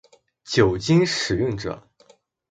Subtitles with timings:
[0.45, 1.87] 酒精使用者